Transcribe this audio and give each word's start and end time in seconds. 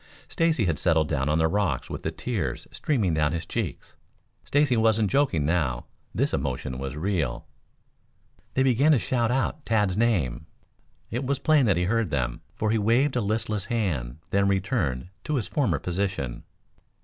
Stacy 0.27 0.65
had 0.65 0.79
settled 0.79 1.09
down 1.09 1.29
on 1.29 1.37
the 1.37 1.47
rocks 1.47 1.87
with 1.87 2.01
the 2.01 2.09
tears 2.09 2.67
streaming 2.71 3.13
down 3.13 3.33
his 3.33 3.45
cheeks. 3.45 3.93
Stacy 4.43 4.75
wasn't 4.75 5.11
joking 5.11 5.45
now. 5.45 5.85
This 6.11 6.33
emotion 6.33 6.79
was 6.79 6.95
real. 6.95 7.45
They 8.55 8.63
began 8.63 8.93
to 8.93 8.97
shout 8.97 9.29
out 9.29 9.63
Tad's 9.63 9.95
name. 9.95 10.47
It 11.11 11.23
was 11.23 11.37
plain 11.37 11.67
that 11.67 11.77
he 11.77 11.83
heard 11.83 12.09
them, 12.09 12.41
for 12.55 12.71
he 12.71 12.79
waved 12.79 13.15
a 13.15 13.21
listless 13.21 13.65
hand 13.65 14.17
then 14.31 14.47
returned 14.47 15.09
to 15.25 15.35
his 15.35 15.47
former 15.47 15.77
position. 15.77 16.45